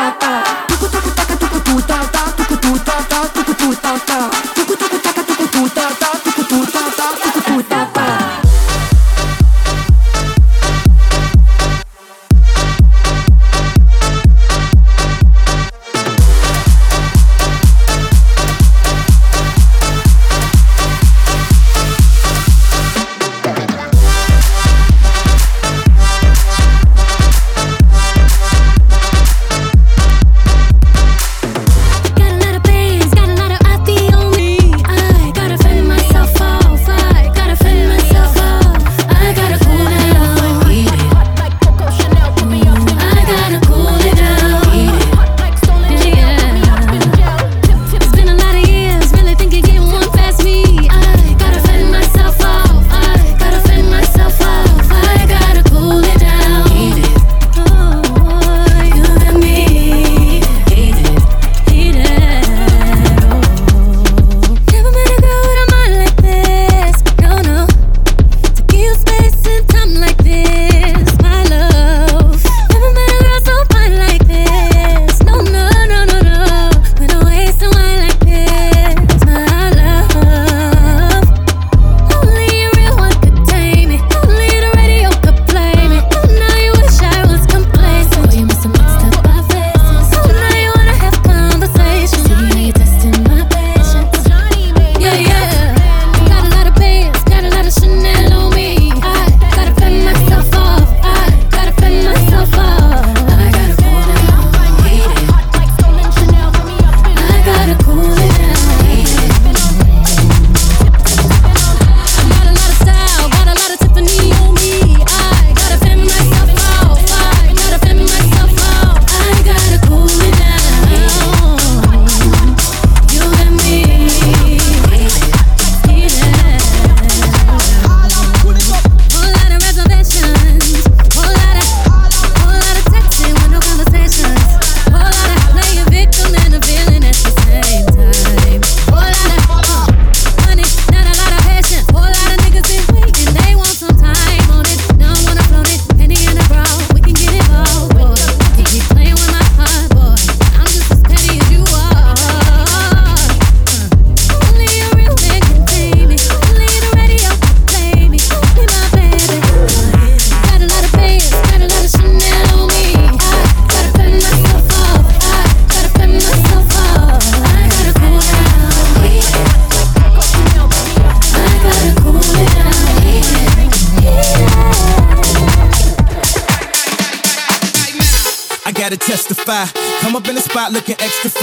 ta 0.00 0.10
ta. 0.18 0.89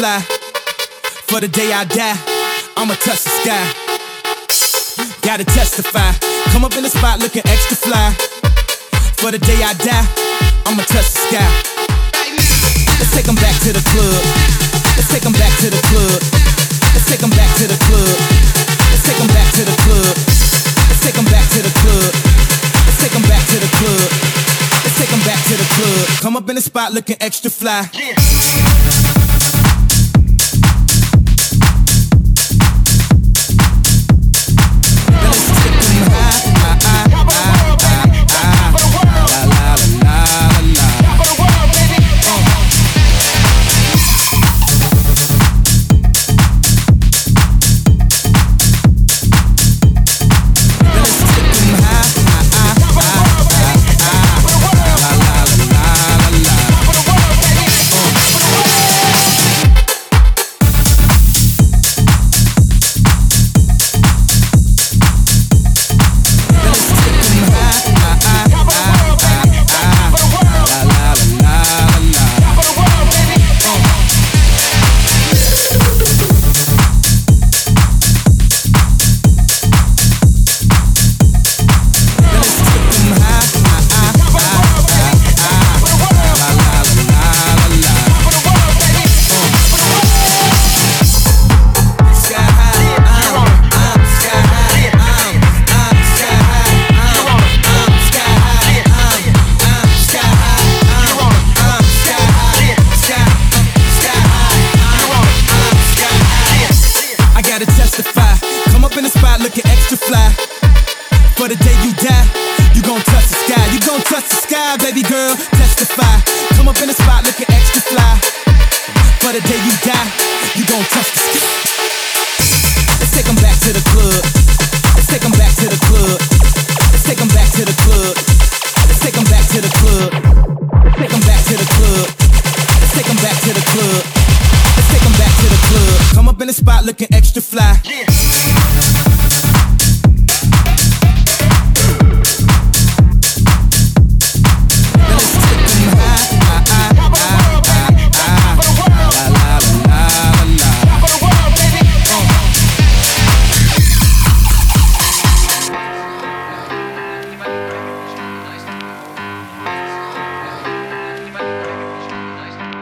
fly. 0.07 0.19
For 1.27 1.39
the 1.41 1.47
day 1.47 1.71
I 1.73 1.83
die, 1.83 2.17
I'ma 2.79 2.95
touch 3.03 3.23
the 3.27 3.33
sky. 3.43 3.63
Gotta 5.21 5.43
testify. 5.43 6.11
Come 6.51 6.63
up 6.63 6.73
in 6.77 6.83
the 6.83 6.89
spot 6.89 7.19
looking 7.19 7.43
extra 7.43 7.75
fly. 7.75 8.15
For 9.19 9.31
the 9.31 9.39
day 9.39 9.59
I 9.59 9.73
die, 9.83 10.07
I'ma 10.67 10.83
touch 10.87 11.11
the 11.11 11.21
sky. 11.27 11.49
Let's 12.99 13.11
take 13.11 13.27
them 13.27 13.35
back 13.35 13.55
to 13.67 13.71
the 13.75 13.83
club. 13.91 14.21
Let's 14.95 15.09
take 15.11 15.23
them 15.27 15.35
back 15.35 15.53
to 15.63 15.67
the 15.75 15.81
club. 15.91 16.19
Let's 16.95 17.07
take 17.11 17.19
them 17.19 17.33
back 17.35 17.51
to 17.59 17.65
the 17.67 17.79
club. 17.87 18.15
Let's 18.91 19.03
take 19.03 19.19
them 19.19 19.29
back 19.35 19.49
to 19.59 19.63
the 19.67 19.75
club. 19.83 20.13
Let's 20.87 21.01
take 21.03 21.17
them 21.19 21.27
back 21.27 21.45
to 21.51 21.59
the 21.59 21.73
club. 21.83 22.11
Let's 22.87 22.99
take 23.03 23.11
them 23.11 23.25
back 23.27 23.43
to 23.51 23.57
the 23.59 23.71
club. 23.75 24.07
Let's 24.83 24.95
take 24.95 25.11
them 25.11 25.23
back 25.27 25.41
to 25.51 25.55
the 25.59 25.67
club. 25.75 26.03
Come 26.23 26.37
up 26.39 26.47
in 26.47 26.55
the 26.55 26.63
spot 26.63 26.93
looking 26.93 27.17
extra 27.19 27.51
fly. 27.51 27.83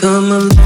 Come 0.00 0.32
on. 0.32 0.59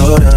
horas. 0.00 0.27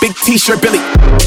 Big 0.00 0.14
t-shirt, 0.16 0.60
Billy. 0.60 1.25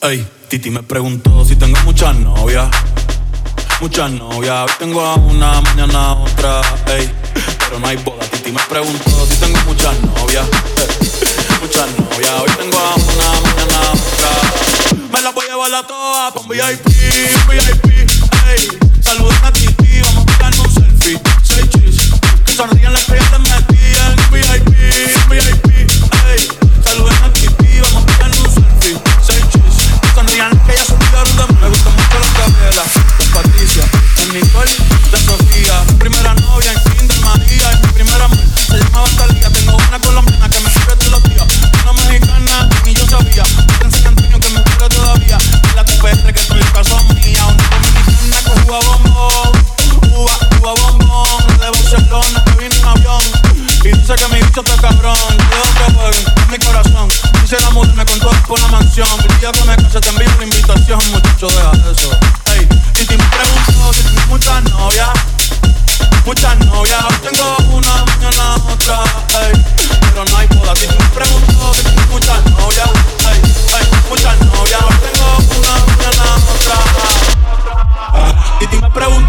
Ey, 0.00 0.24
Titi 0.48 0.70
me 0.70 0.84
preguntó 0.84 1.44
si 1.44 1.56
tengo 1.56 1.76
muchas 1.80 2.14
novias. 2.14 2.68
Muchas 3.80 4.08
novias, 4.12 4.62
hoy 4.62 4.76
tengo 4.78 5.00
a 5.00 5.16
una, 5.16 5.60
mañana 5.60 6.12
otra. 6.12 6.60
Ey, 6.86 7.10
pero 7.58 7.80
no 7.80 7.88
hay 7.88 7.96
boda. 7.96 8.24
Titi 8.30 8.52
me 8.52 8.60
preguntó 8.68 9.26
si 9.28 9.36
tengo 9.40 9.58
muchas 9.66 10.00
novias. 10.00 10.46
Ey, 10.76 11.58
muchas 11.60 11.88
novias, 11.98 12.32
hoy 12.40 12.50
tengo 12.60 12.78
a 12.78 12.94
una, 12.94 13.40
mañana 13.40 13.80
otra. 13.90 15.08
Me 15.12 15.20
la 15.20 15.30
voy 15.32 15.46
a 15.46 15.50
llevar 15.50 15.74
a 15.74 15.84
todas 15.84 16.32
con 16.32 16.48
VIP, 16.48 16.86
VIP. 17.48 18.08
Ey, 18.46 18.68
saluden 19.02 19.44
a 19.44 19.52
Titi, 19.52 20.00
vamos 20.00 20.22
a 20.22 20.26
tirar 20.26 20.60
un 20.60 20.74
selfie. 20.74 21.20
Seis 21.42 21.68
chis, 21.70 22.10
que 22.46 22.52
sonríen 22.54 22.92
las 22.92 23.04
que 23.04 23.16
ya 23.16 23.30
te 23.32 23.38
metían. 23.40 24.16
VIP, 24.30 25.28
VIP. 25.28 25.57
dice 54.08 54.24
que 54.24 54.34
mi 54.34 54.40
bicho 54.40 54.60
está 54.60 54.76
cabrón. 54.80 55.14
Yo 55.16 55.62
que 55.74 55.92
juegue 55.92 56.18
en 56.18 56.50
mi 56.50 56.58
corazón. 56.58 57.08
Quisiera 57.42 57.68
mudarme 57.70 58.04
con 58.06 58.18
todo 58.20 58.32
por 58.46 58.60
la 58.60 58.68
mansión. 58.68 59.08
El 59.28 59.40
día 59.40 59.52
que 59.52 59.64
me 59.64 59.76
case 59.76 60.00
te 60.00 60.08
envío 60.08 60.28
la 60.38 60.44
invitación, 60.44 60.98
muchacho, 61.10 61.48
deja 61.48 61.72
eso. 61.92 62.10
Ey, 62.54 62.62
y 62.62 63.04
te 63.04 63.18
pregunto 63.18 63.92
si 63.92 64.02
tienes 64.02 64.26
muchas 64.28 64.62
novias. 64.64 65.10
Muchas 66.24 66.58
novias, 66.58 67.04
hoy 67.04 67.16
tengo 67.22 67.56
una, 67.76 68.04
mañana 68.04 68.56
otra, 68.72 69.02
ey. 69.42 69.52
Pero 70.00 70.24
no 70.24 70.36
hay 70.36 70.46
boda, 70.48 70.74
si 70.76 70.86
me 70.86 70.94
pregunto 71.14 71.74
si 71.74 71.82
tienes 71.82 72.08
muchas 72.08 72.44
novias. 72.46 72.90
Ey, 73.30 73.40
ey, 73.78 73.86
muchas 74.08 74.36
novias, 74.40 74.82
hoy 74.88 74.96
tengo 75.04 75.28
una, 75.58 75.72
mañana 75.84 76.24
otra. 76.54 76.76
Y 78.60 78.66
te 78.66 78.76
me 78.80 78.90
pregunto 78.90 79.27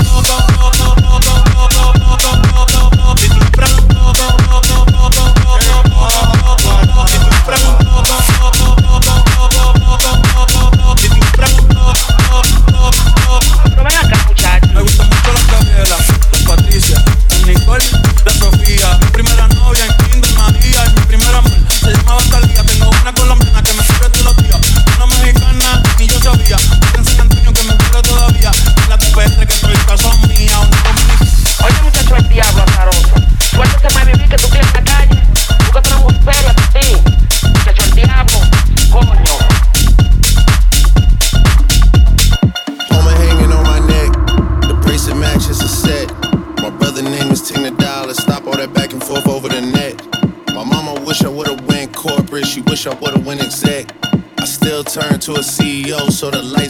to 55.33 55.35
a 55.35 55.43
CEO, 55.43 56.11
so 56.11 56.31
the 56.31 56.41
lights. 56.41 56.68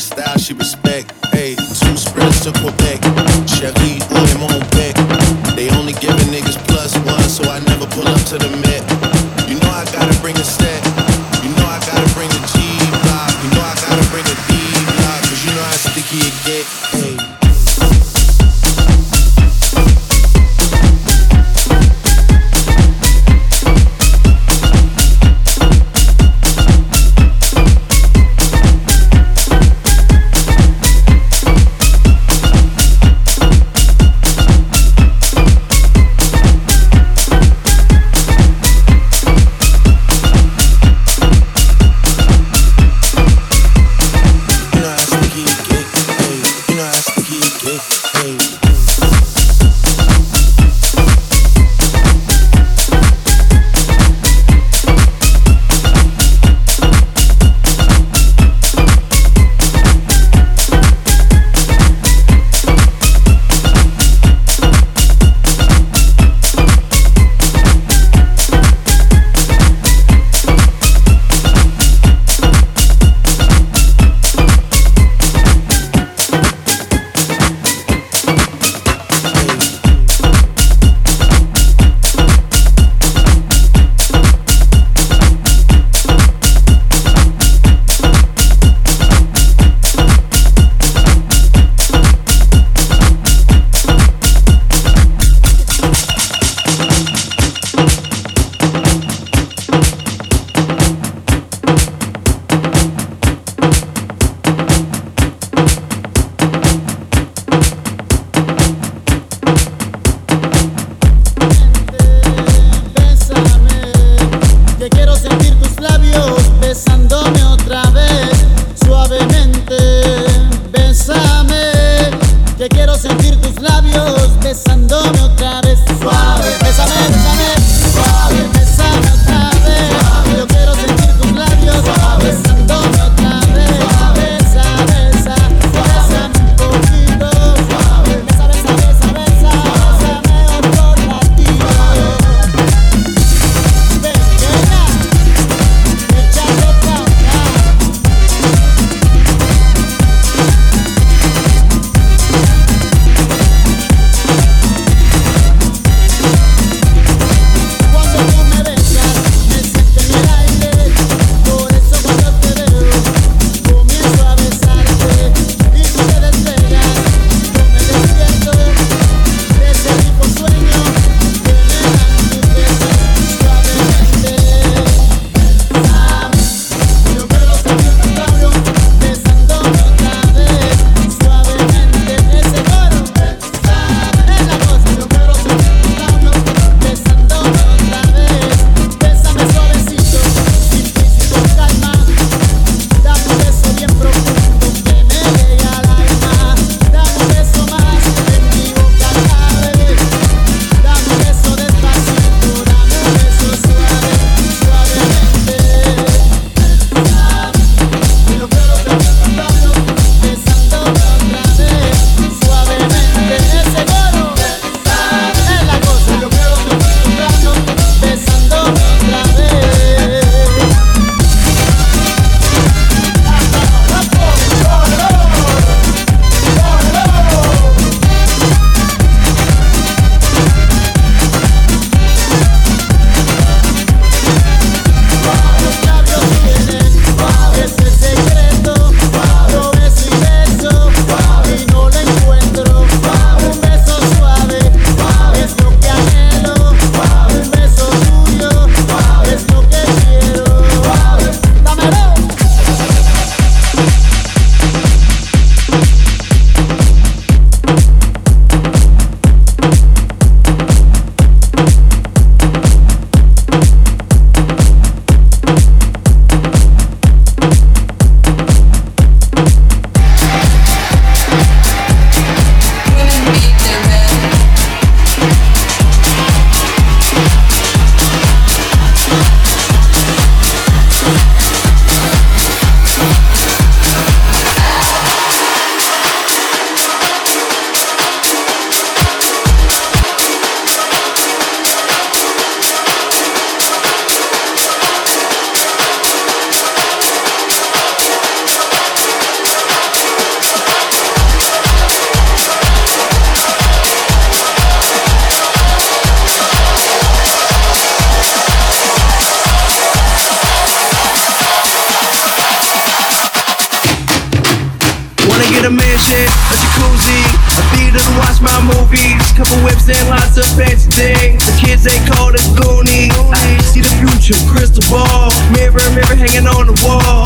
Couple 319.39 319.63
whips 319.63 319.87
and 319.87 320.09
lots 320.09 320.35
of 320.35 320.43
fancy 320.59 320.91
things. 320.91 321.39
The 321.39 321.55
kids 321.63 321.87
they 321.87 321.95
call 322.11 322.35
us 322.35 322.43
Goonies. 322.59 323.15
I 323.31 323.55
see 323.63 323.79
the 323.79 323.87
future, 324.03 324.35
crystal 324.51 324.83
ball. 324.91 325.31
Mirror, 325.55 325.79
mirror 325.95 326.19
hanging 326.19 326.43
on 326.43 326.67
the 326.67 326.75
wall. 326.83 327.23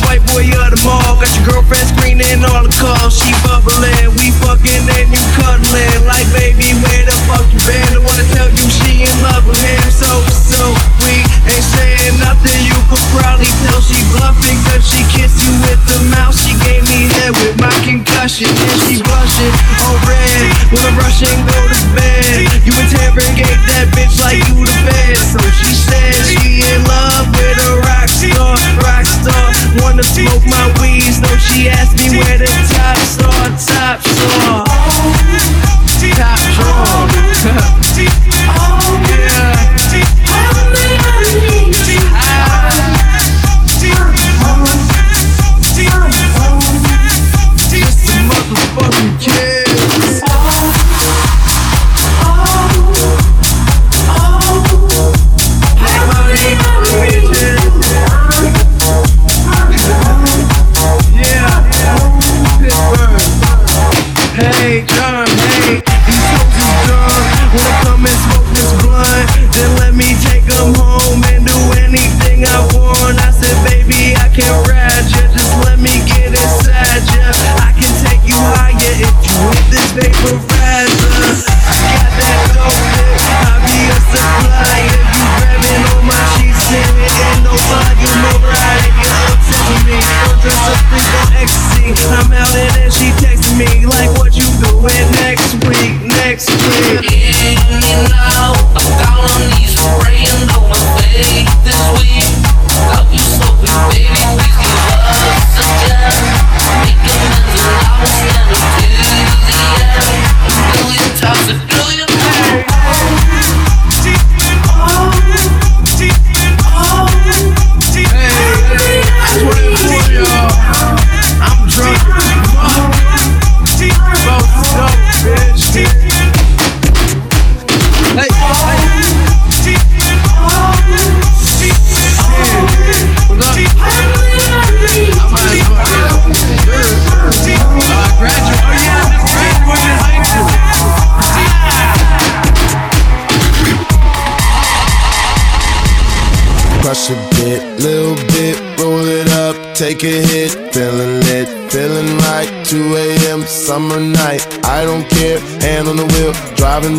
Fly 0.00 0.18
white 0.18 0.24
boy 0.26 0.46
of 0.58 0.74
the 0.74 0.80
mall? 0.82 1.18
Got 1.22 1.30
your 1.38 1.44
girlfriend 1.46 1.86
screening 1.94 2.42
all 2.42 2.66
the 2.66 2.74
calls. 2.74 3.14
She 3.14 3.30
bubbling, 3.46 4.10
we 4.18 4.34
fucking 4.42 4.84
and 4.90 5.08
you 5.10 5.22
cuddling. 5.38 6.02
Like 6.06 6.26
baby, 6.34 6.74
where 6.82 7.04
the 7.06 7.16
fuck 7.30 7.46
you 7.54 7.60
been? 7.62 7.94
I 7.94 8.00
wanna 8.02 8.26
tell 8.34 8.50
you 8.50 8.66
she 8.66 9.06
in 9.06 9.16
love 9.22 9.46
with 9.46 9.58
him. 9.58 9.86
So, 9.94 10.10
so 10.30 10.60
we 11.02 11.22
ain't 11.46 11.66
saying 11.78 12.18
nothing. 12.18 12.58
You 12.66 12.78
could 12.90 13.06
probably 13.14 13.50
tell 13.66 13.78
she 13.78 13.98
bluffing. 14.18 14.58
Cause 14.66 14.82
she 14.82 15.00
kissed 15.14 15.38
you 15.46 15.52
with 15.62 15.80
the 15.86 15.98
mouth. 16.10 16.34
She 16.34 16.58
gave 16.66 16.82
me 16.82 17.06
head 17.14 17.30
with 17.30 17.54
my 17.62 17.74
concussion. 17.86 18.50
And 18.50 18.78
she 18.90 18.98
blushing 18.98 19.54
on 19.86 19.94
red. 20.10 20.42
When 20.74 20.82
I'm 20.82 20.98
rushing, 20.98 21.38
go 21.46 21.58
to 21.70 21.80
bed. 21.94 22.50
You 22.66 22.74
interrogate 22.74 23.62
that 23.70 23.86
bitch 23.94 24.18
like 24.18 24.42
you 24.50 24.58
the 24.58 24.78
best. 24.90 25.38
So 25.38 25.40
she 25.62 25.70
said 25.70 26.18
she 26.26 26.66
in 26.66 26.80
love 26.82 27.30
with 27.30 27.58
a 27.62 27.72
rock 27.86 28.08
star. 28.10 28.93
Wanna 29.82 30.04
smoke 30.04 30.44
my 30.46 30.66
weed, 30.80 31.02
so 31.02 31.26
she 31.38 31.68
asked 31.68 31.96
me 31.98 32.16
where 32.16 32.38
the 32.38 32.46
top 32.46 32.96
star, 32.98 33.48
top 33.58 34.00
star. 34.02 34.64
Top 36.14 36.53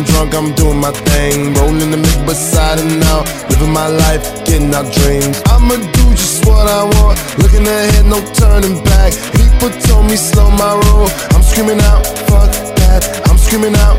drunk, 0.06 0.34
I'm 0.34 0.54
doing 0.54 0.80
my 0.80 0.92
thing, 0.92 1.54
rolling 1.54 1.90
the 1.90 1.96
mid 1.96 2.18
beside 2.26 2.78
and 2.78 3.02
out, 3.04 3.26
living 3.50 3.72
my 3.72 3.88
life, 3.88 4.22
getting 4.44 4.74
our 4.74 4.86
dreams. 4.90 5.42
I'ma 5.46 5.76
do 5.76 6.04
just 6.14 6.46
what 6.46 6.66
I 6.66 6.84
want, 6.96 7.18
looking 7.38 7.66
ahead, 7.66 8.06
no 8.06 8.18
turning 8.34 8.82
back. 8.84 9.12
People 9.34 9.70
told 9.86 10.06
me 10.06 10.16
slow 10.16 10.50
my 10.50 10.72
roll, 10.86 11.08
I'm 11.34 11.42
screaming 11.42 11.80
out, 11.80 12.06
fuck 12.28 12.50
that. 12.80 13.02
I'm 13.28 13.38
screaming 13.38 13.76
out, 13.76 13.98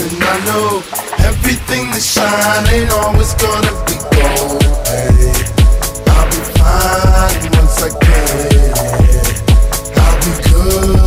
And 0.00 0.24
I 0.24 0.44
know 0.46 0.82
everything 1.26 1.90
that 1.90 2.02
shine 2.02 2.66
ain't 2.72 2.90
always 2.92 3.34
gonna 3.34 3.72
be 3.84 3.96
gold. 4.14 4.62
Hey, 4.88 5.32
I'll 6.08 6.26
be 6.30 6.40
fine 6.56 7.50
once 7.58 7.82
I 7.82 7.90
get 8.00 8.52
it. 8.52 9.32
I'll 9.98 10.16
be 10.24 10.32
good. 10.48 11.01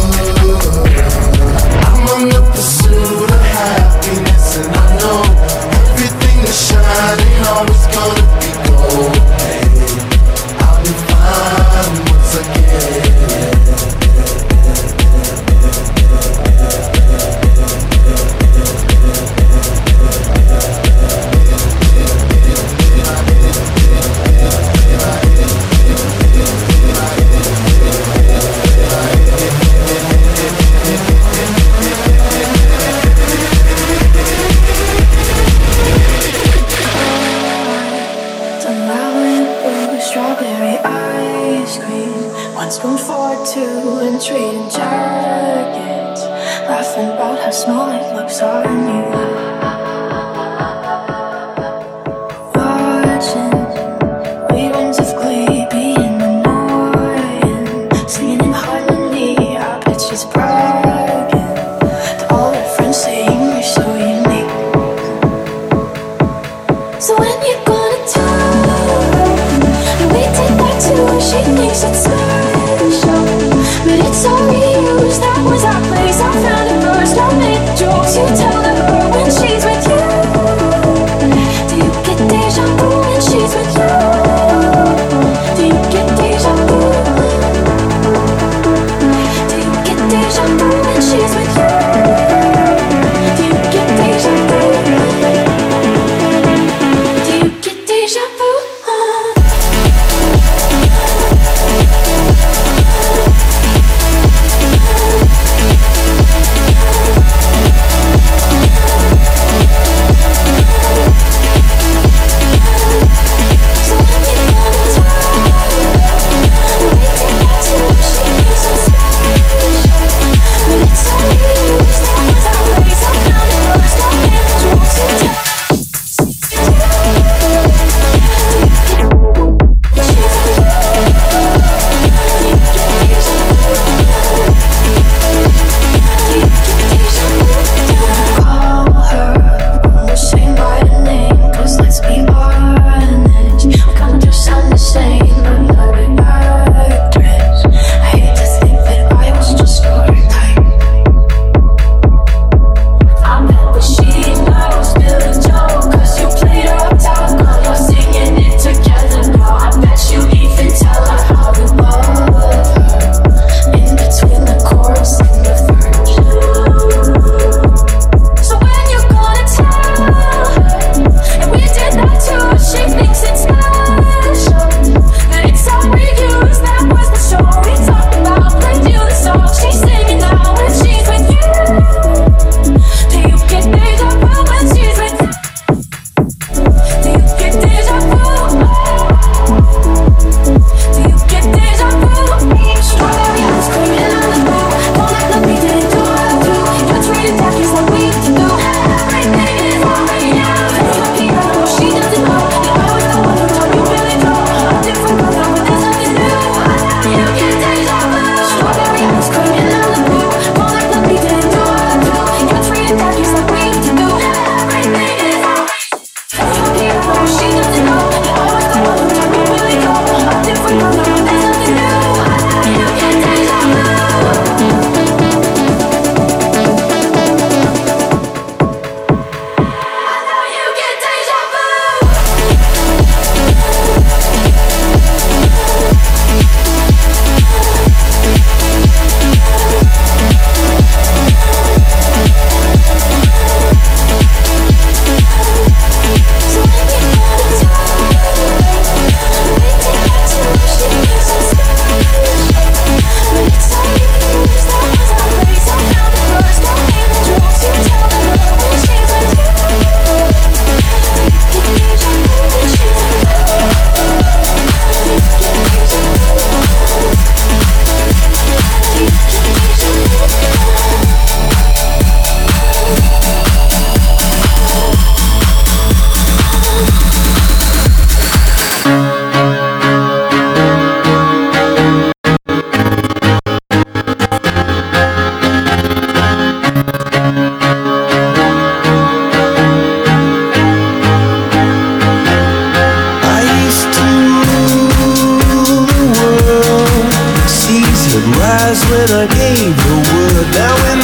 When 299.05 299.13
I 299.13 299.27
gave 299.37 299.75
the 299.85 299.95
word. 300.09 300.45
Now 300.57 300.94